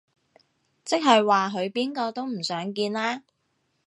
[0.83, 3.21] 即係話佢邊個都唔想見啦